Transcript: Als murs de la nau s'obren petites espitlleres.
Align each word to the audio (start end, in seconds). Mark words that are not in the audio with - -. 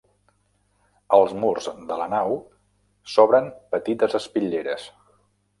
Als 1.17 1.35
murs 1.43 1.67
de 1.91 1.99
la 2.01 2.09
nau 2.15 2.33
s'obren 3.17 3.53
petites 3.77 4.21
espitlleres. 4.23 4.91